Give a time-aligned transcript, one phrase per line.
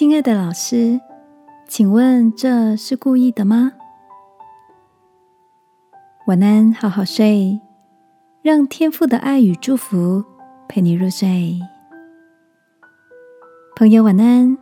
[0.00, 0.98] 亲爱的老师，
[1.68, 3.72] 请问这是故意的吗？
[6.26, 7.60] 晚安，好好睡，
[8.40, 10.24] 让天父的爱与祝福
[10.66, 11.60] 陪你入睡。
[13.76, 14.56] 朋友，晚安。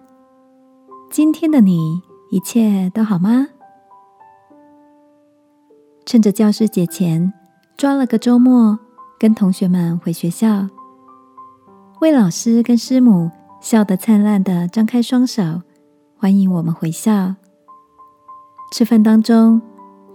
[1.08, 3.46] 今天的你一切都好吗？
[6.04, 7.32] 趁着教师节前，
[7.76, 8.76] 抓了个周末，
[9.20, 10.66] 跟同学们回学校，
[12.00, 15.62] 为老师跟师母笑得灿烂的张开双手，
[16.16, 17.34] 欢迎我们回校。
[18.72, 19.60] 吃饭当中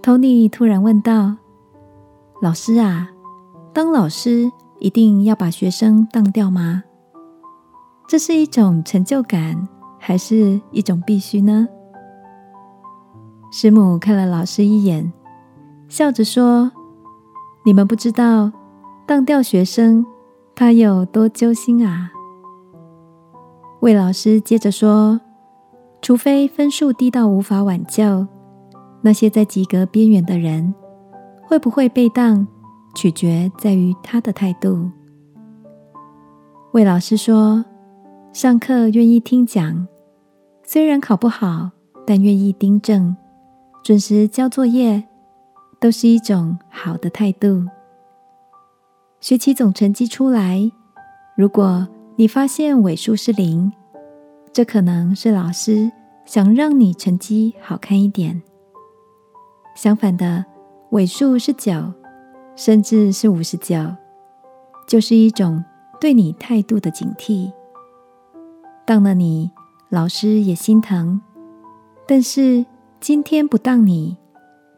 [0.02, 1.36] ，Tony 突然问道
[2.40, 3.10] ：“老师啊，
[3.72, 6.84] 当老师一定要把学生当掉吗？”
[8.08, 11.68] 这是一种成就感，还是一种必须呢？
[13.52, 15.12] 师母看了老师一眼，
[15.88, 16.72] 笑着说
[17.64, 18.50] ：“你们不知道，
[19.06, 20.04] 当掉学生
[20.54, 22.10] 他有多揪心啊。”
[23.84, 25.20] 魏老师接着说
[26.00, 28.26] ：“除非分数低到无法挽救，
[29.02, 30.74] 那些在及格边缘的人，
[31.42, 32.48] 会不会被当，
[32.94, 34.90] 取决在于他的态度。”
[36.72, 37.62] 魏老师说。
[38.32, 39.86] 上课愿意听讲，
[40.64, 41.70] 虽然考不好，
[42.04, 43.16] 但愿意订正、
[43.80, 45.04] 准时交作业，
[45.78, 47.64] 都是一种好的态度。
[49.20, 50.68] 学期总成绩出来，
[51.36, 53.72] 如果你发现尾数是零，
[54.52, 55.90] 这可能是老师
[56.24, 58.40] 想让你成绩好看一点。
[59.74, 60.44] 相反的，
[60.90, 61.92] 尾数是九，
[62.54, 63.76] 甚至是五十九，
[64.86, 65.64] 就是一种
[66.00, 67.50] 对你态度的警惕。
[68.86, 69.50] 当了你，
[69.88, 71.20] 老师也心疼。
[72.06, 72.64] 但是
[73.00, 74.16] 今天不当你，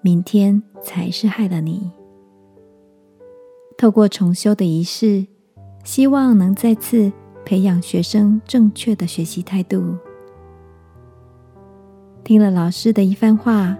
[0.00, 1.90] 明天才是害了你。
[3.76, 5.26] 透过重修的仪式，
[5.84, 7.12] 希望能再次
[7.46, 9.96] 培养学生正确的学习态度。
[12.24, 13.78] 听了老师的一番话，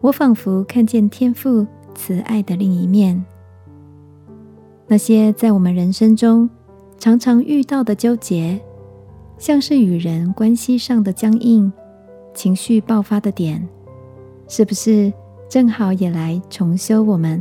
[0.00, 1.64] 我仿佛看见天父
[1.94, 3.24] 慈爱的另一面。
[4.88, 6.50] 那些在我们人生中
[6.98, 8.60] 常常遇到的纠结。
[9.38, 11.72] 像是与人关系上的僵硬、
[12.34, 13.68] 情绪爆发的点，
[14.48, 15.12] 是不是
[15.48, 17.40] 正好也来重修我们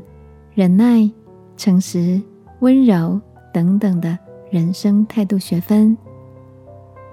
[0.53, 1.09] 忍耐、
[1.55, 2.21] 诚实、
[2.59, 3.19] 温柔
[3.51, 4.15] 等等的
[4.49, 5.97] 人生态度学分，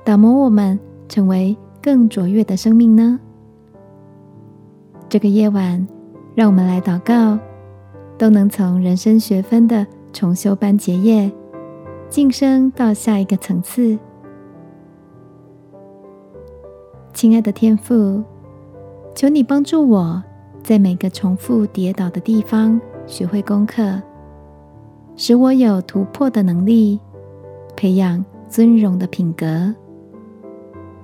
[0.04, 0.78] 打磨我们
[1.08, 3.18] 成为更卓越的生命呢？
[5.08, 5.84] 这个夜晚，
[6.36, 7.36] 让我们来祷告，
[8.16, 11.30] 都能从人生学分的重修班结业，
[12.08, 13.98] 晋升到下一个层次。
[17.12, 18.22] 亲爱的天父，
[19.14, 20.22] 求你帮助我，
[20.62, 24.00] 在每个重复跌倒的地方学会功课，
[25.16, 27.00] 使我有突破的能力，
[27.76, 29.74] 培养尊荣的品格。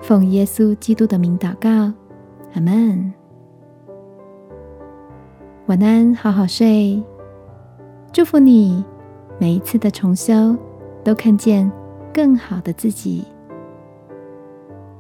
[0.00, 1.92] 奉耶稣基督的名祷告，
[2.54, 3.12] 阿门。
[5.66, 7.02] 晚安，好好睡。
[8.12, 8.84] 祝福你，
[9.38, 10.56] 每一次的重修
[11.04, 11.70] 都看见
[12.12, 13.24] 更好的自己。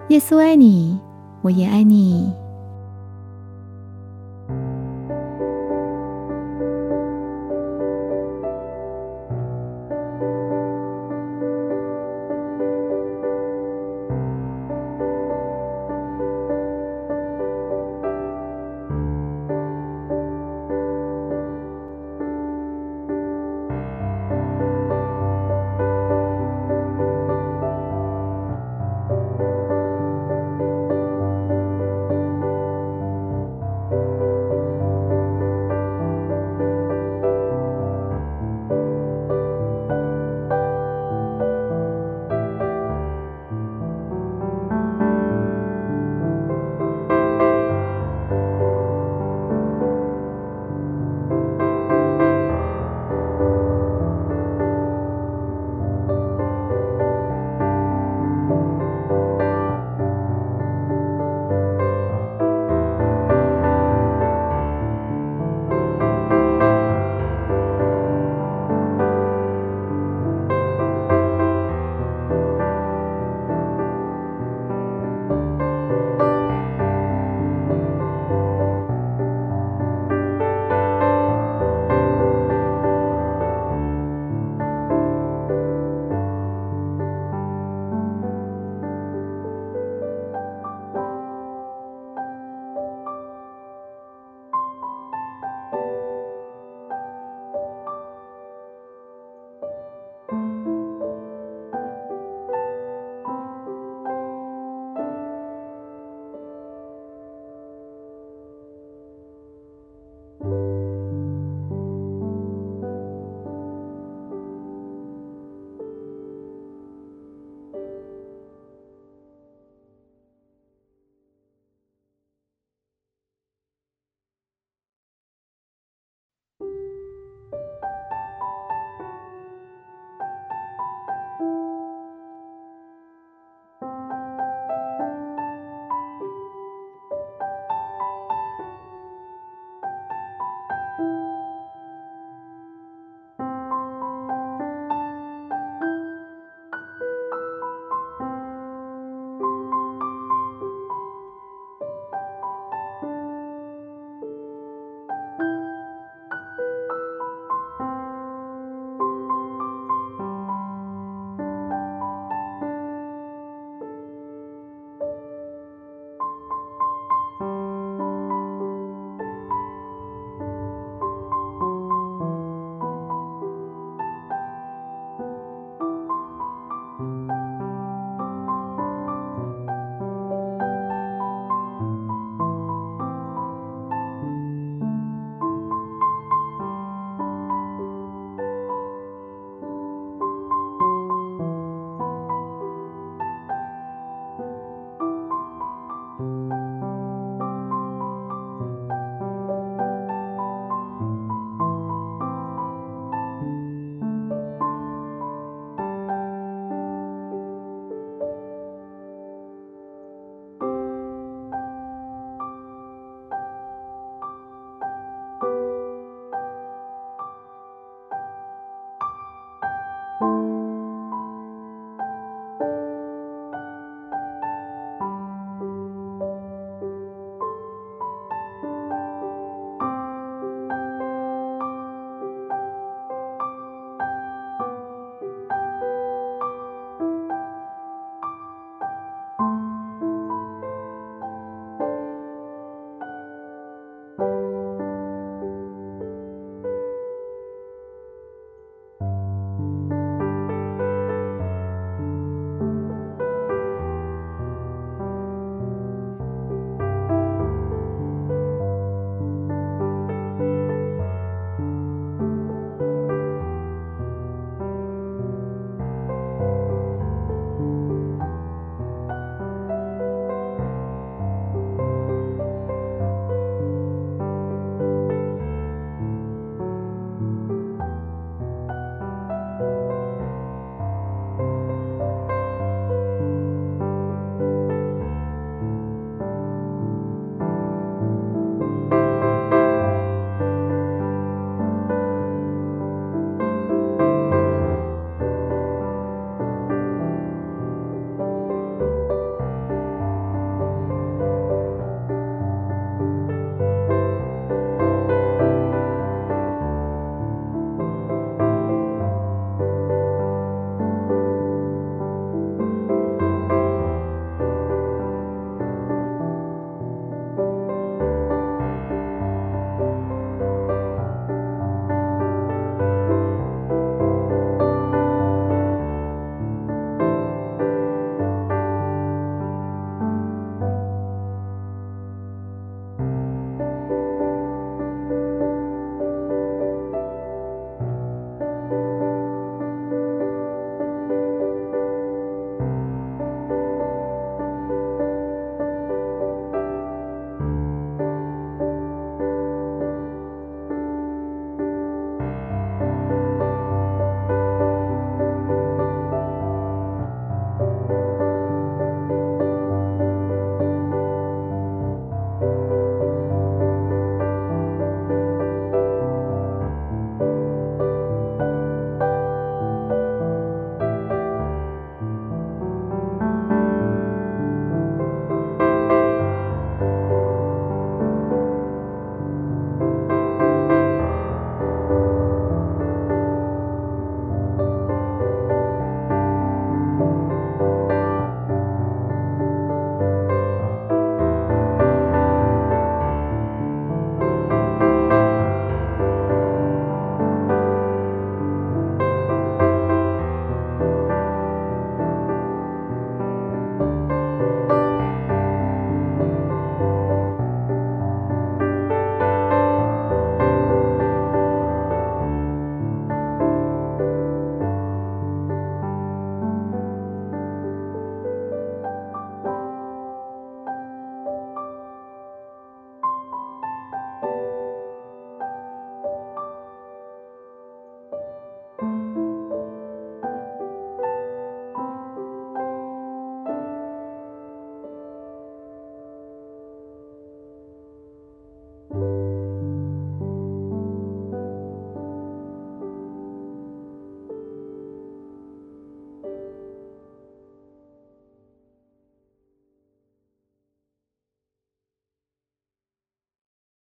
[0.08, 0.98] 耶稣爱你，
[1.42, 2.32] 我也爱你。